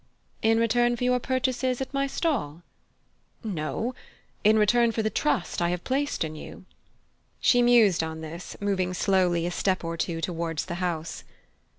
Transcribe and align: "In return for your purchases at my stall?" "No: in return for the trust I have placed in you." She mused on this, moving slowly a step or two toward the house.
"In 0.41 0.57
return 0.57 0.95
for 0.95 1.03
your 1.03 1.19
purchases 1.19 1.79
at 1.79 1.93
my 1.93 2.07
stall?" 2.07 2.63
"No: 3.43 3.93
in 4.43 4.57
return 4.57 4.91
for 4.91 5.03
the 5.03 5.11
trust 5.11 5.61
I 5.61 5.69
have 5.69 5.83
placed 5.83 6.23
in 6.23 6.35
you." 6.35 6.65
She 7.39 7.61
mused 7.61 8.01
on 8.01 8.21
this, 8.21 8.57
moving 8.59 8.95
slowly 8.95 9.45
a 9.45 9.51
step 9.51 9.83
or 9.83 9.97
two 9.97 10.19
toward 10.19 10.57
the 10.57 10.75
house. 10.81 11.23